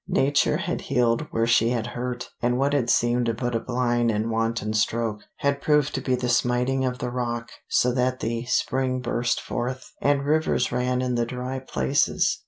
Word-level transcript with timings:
Nature 0.07 0.57
had 0.57 0.81
healed 0.81 1.27
where 1.29 1.45
she 1.45 1.69
had 1.69 1.85
hurt, 1.85 2.31
and 2.41 2.57
what 2.57 2.73
had 2.73 2.89
seemed 2.89 3.37
but 3.37 3.53
a 3.53 3.59
blind 3.59 4.09
and 4.09 4.31
wanton 4.31 4.73
stroke, 4.73 5.19
had 5.35 5.61
proved 5.61 5.93
to 5.93 6.01
be 6.01 6.15
the 6.15 6.27
smiting 6.27 6.83
of 6.83 6.97
the 6.97 7.11
rock, 7.11 7.51
so 7.69 7.91
that 7.91 8.19
the 8.19 8.43
spring 8.45 8.99
burst 8.99 9.39
forth, 9.39 9.91
and 10.01 10.25
rivers 10.25 10.71
ran 10.71 11.03
in 11.03 11.13
the 11.13 11.25
dry 11.27 11.59
places. 11.59 12.39